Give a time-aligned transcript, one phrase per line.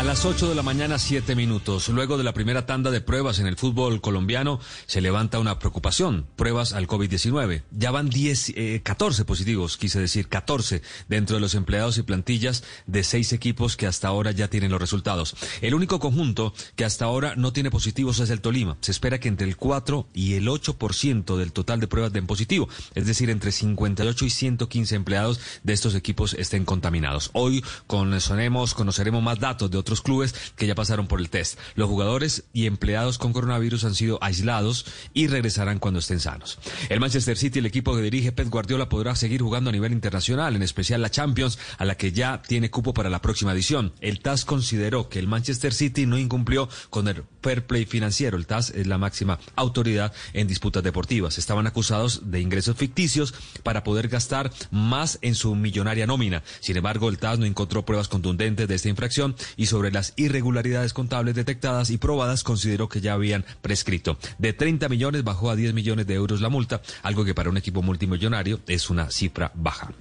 [0.00, 1.90] A las 8 de la mañana, 7 minutos.
[1.90, 6.26] Luego de la primera tanda de pruebas en el fútbol colombiano, se levanta una preocupación.
[6.36, 7.64] Pruebas al COVID-19.
[7.70, 12.64] Ya van 10, eh, 14 positivos, quise decir 14, dentro de los empleados y plantillas
[12.86, 15.36] de seis equipos que hasta ahora ya tienen los resultados.
[15.60, 18.78] El único conjunto que hasta ahora no tiene positivos es el Tolima.
[18.80, 22.70] Se espera que entre el 4 y el 8% del total de pruebas den positivo,
[22.94, 27.28] es decir, entre 58 y 115 empleados de estos equipos estén contaminados.
[27.34, 31.58] Hoy conoceremos, conoceremos más datos de otros clubes que ya pasaron por el test.
[31.74, 36.58] Los jugadores y empleados con coronavirus han sido aislados y regresarán cuando estén sanos.
[36.88, 40.54] El Manchester City, el equipo que dirige Pep Guardiola, podrá seguir jugando a nivel internacional,
[40.54, 43.92] en especial la Champions, a la que ya tiene cupo para la próxima edición.
[44.00, 48.36] El TAS consideró que el Manchester City no incumplió con el fair play financiero.
[48.36, 51.38] El TAS es la máxima autoridad en disputas deportivas.
[51.38, 56.42] Estaban acusados de ingresos ficticios para poder gastar más en su millonaria nómina.
[56.60, 60.92] Sin embargo, el TAS no encontró pruebas contundentes de esta infracción y sobre las irregularidades
[60.92, 64.18] contables detectadas y probadas consideró que ya habían prescrito.
[64.38, 67.56] De 30 millones bajó a 10 millones de euros la multa, algo que para un
[67.56, 69.92] equipo multimillonario es una cifra baja.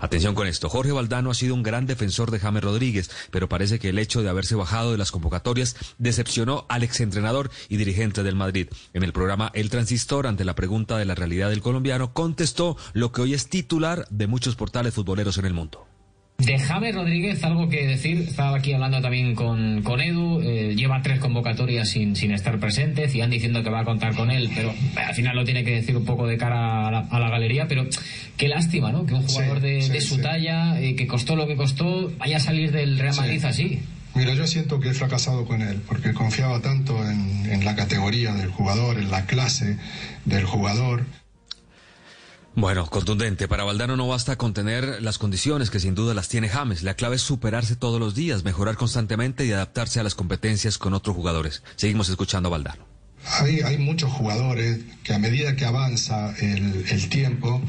[0.00, 3.78] Atención con esto, Jorge Valdano ha sido un gran defensor de James Rodríguez, pero parece
[3.78, 8.36] que el hecho de haberse bajado de las convocatorias decepcionó al exentrenador y dirigente del
[8.36, 8.68] Madrid.
[8.94, 13.12] En el programa El Transistor, ante la pregunta de la realidad del colombiano, contestó lo
[13.12, 15.87] que hoy es titular de muchos portales futboleros en el mundo.
[16.38, 21.02] De James Rodríguez, algo que decir, estaba aquí hablando también con, con Edu, eh, lleva
[21.02, 24.72] tres convocatorias sin, sin estar presente, Cian diciendo que va a contar con él, pero
[24.96, 27.66] al final lo tiene que decir un poco de cara a la, a la galería,
[27.66, 27.88] pero
[28.36, 29.04] qué lástima, ¿no?
[29.04, 30.22] Que un jugador de, sí, de su sí.
[30.22, 33.80] talla, eh, que costó lo que costó, vaya a salir del Real Madrid así.
[34.14, 38.32] Mira, yo siento que he fracasado con él, porque confiaba tanto en, en la categoría
[38.32, 39.76] del jugador, en la clase
[40.24, 41.04] del jugador.
[42.58, 43.46] Bueno, contundente.
[43.46, 46.82] Para Valdano no basta con tener las condiciones que sin duda las tiene James.
[46.82, 50.92] La clave es superarse todos los días, mejorar constantemente y adaptarse a las competencias con
[50.92, 51.62] otros jugadores.
[51.76, 52.84] Seguimos escuchando a Valdano.
[53.40, 57.62] Hay, muchos jugadores que a medida que avanza el, tiempo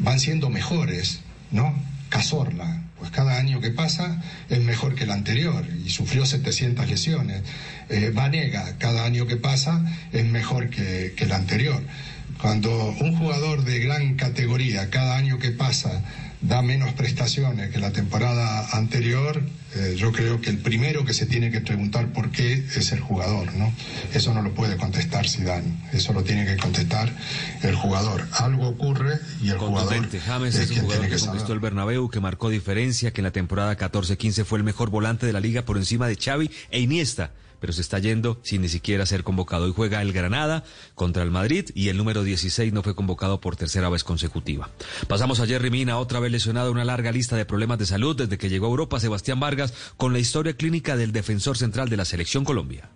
[0.00, 1.20] van siendo mejores,
[1.50, 1.74] ¿no?
[2.10, 7.42] Cazorla, pues cada año que pasa es mejor que el anterior y sufrió 700 lesiones.
[7.88, 9.82] Eh, Vanega, cada año que pasa
[10.12, 11.82] es mejor que el anterior.
[12.40, 12.70] Cuando
[13.00, 16.02] un jugador de gran categoría cada año que pasa
[16.40, 19.42] da menos prestaciones que la temporada anterior,
[19.74, 23.00] eh, yo creo que el primero que se tiene que preguntar por qué es el
[23.00, 23.72] jugador, ¿no?
[24.14, 27.10] Eso no lo puede contestar Zidane, eso lo tiene que contestar
[27.62, 28.26] el jugador.
[28.32, 30.08] Algo ocurre y el jugador.
[30.20, 33.24] James es es un jugador que que conquistó el Bernabéu, que marcó diferencia, que en
[33.24, 36.80] la temporada 14-15 fue el mejor volante de la liga por encima de Xavi e
[36.80, 37.32] Iniesta.
[37.60, 39.68] Pero se está yendo sin ni siquiera ser convocado.
[39.68, 43.56] Y juega el Granada contra el Madrid y el número 16 no fue convocado por
[43.56, 44.70] tercera vez consecutiva.
[45.08, 48.38] Pasamos a Jerry Mina, otra vez lesionado, una larga lista de problemas de salud desde
[48.38, 49.00] que llegó a Europa.
[49.00, 52.90] Sebastián Vargas con la historia clínica del defensor central de la selección Colombia.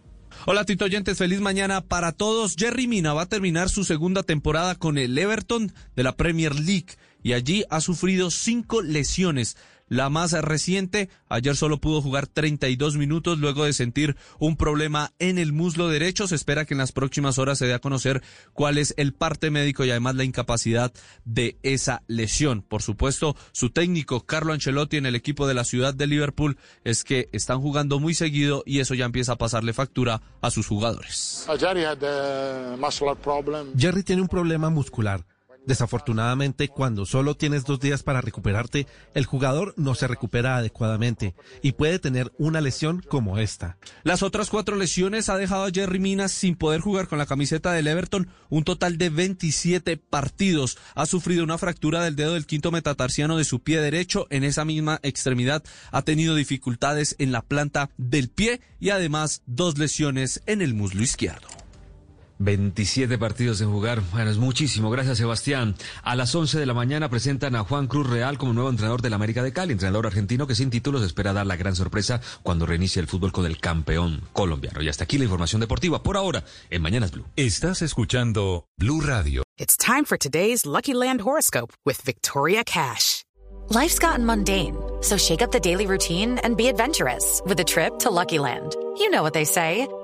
[0.46, 2.56] Hola Tito Oyentes, feliz mañana para todos.
[2.56, 6.96] Jerry Mina va a terminar su segunda temporada con el Everton de la Premier League
[7.22, 9.58] y allí ha sufrido cinco lesiones.
[9.90, 15.36] La más reciente, ayer solo pudo jugar 32 minutos luego de sentir un problema en
[15.36, 16.28] el muslo derecho.
[16.28, 19.50] Se espera que en las próximas horas se dé a conocer cuál es el parte
[19.50, 20.92] médico y además la incapacidad
[21.24, 22.62] de esa lesión.
[22.62, 27.02] Por supuesto, su técnico Carlo Ancelotti en el equipo de la ciudad de Liverpool es
[27.02, 31.46] que están jugando muy seguido y eso ya empieza a pasarle factura a sus jugadores.
[33.76, 35.26] Jerry tiene un problema muscular.
[35.66, 41.72] Desafortunadamente, cuando solo tienes dos días para recuperarte, el jugador no se recupera adecuadamente y
[41.72, 43.76] puede tener una lesión como esta.
[44.02, 47.72] Las otras cuatro lesiones ha dejado a Jerry Minas sin poder jugar con la camiseta
[47.72, 50.78] del Everton un total de 27 partidos.
[50.94, 54.26] Ha sufrido una fractura del dedo del quinto metatarsiano de su pie derecho.
[54.30, 59.78] En esa misma extremidad ha tenido dificultades en la planta del pie y además dos
[59.78, 61.59] lesiones en el muslo izquierdo.
[62.40, 64.02] 27 partidos en jugar.
[64.12, 64.90] Bueno, es muchísimo.
[64.90, 65.76] Gracias, Sebastián.
[66.02, 69.12] A las 11 de la mañana presentan a Juan Cruz Real como nuevo entrenador del
[69.12, 73.00] América de Cali, entrenador argentino que sin títulos espera dar la gran sorpresa cuando reinicie
[73.00, 74.82] el fútbol con el campeón colombiano.
[74.82, 76.02] Y hasta aquí la información deportiva.
[76.02, 77.26] Por ahora, en Mañanas Blue.
[77.36, 79.42] Estás escuchando Blue Radio.
[79.58, 83.24] It's time for today's Lucky Land horoscope with Victoria Cash.
[83.68, 87.98] Life's gotten mundane, so shake up the daily routine and be adventurous with a trip
[88.00, 88.74] to Lucky Land.
[88.96, 89.86] You know what they say.